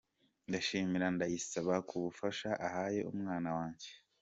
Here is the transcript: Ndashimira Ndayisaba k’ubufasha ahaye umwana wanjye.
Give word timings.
Ndashimira 0.47 1.05
Ndayisaba 1.15 1.73
k’ubufasha 1.87 2.49
ahaye 2.67 2.99
umwana 3.11 3.49
wanjye. 3.57 3.89